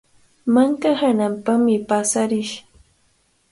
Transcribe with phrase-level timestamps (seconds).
[0.53, 2.55] Manka hananpami paasarish.